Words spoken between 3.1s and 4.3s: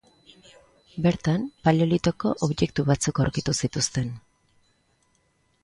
aurkitu zituzten.